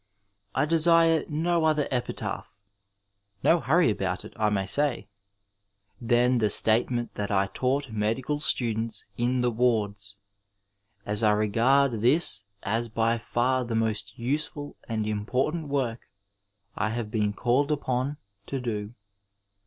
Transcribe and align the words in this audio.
I 0.55 0.65
desire 0.65 1.25
no 1.29 1.63
other 1.63 1.87
epitaph— 1.91 2.57
^no 3.45 3.61
hurry 3.61 3.91
about 3.91 4.25
it, 4.25 4.33
I 4.35 4.49
may 4.49 4.65
say— 4.65 5.09
^than 6.03 6.39
the 6.39 6.49
statement 6.49 7.13
that 7.13 7.29
I 7.29 7.51
taught 7.53 7.91
medical 7.91 8.39
students 8.39 9.05
in 9.15 9.41
the 9.41 9.51
wards, 9.51 10.15
as 11.05 11.21
I 11.21 11.33
regard 11.33 12.01
this 12.01 12.45
as 12.63 12.89
by 12.89 13.19
far 13.19 13.63
the 13.63 13.75
most 13.75 14.17
useful 14.17 14.75
and 14.89 15.05
important 15.05 15.67
work 15.67 15.99
I 16.75 16.89
have 16.89 17.11
been 17.11 17.31
called 17.31 17.71
upon 17.71 18.17
to 18.47 18.59
do. 18.59 18.95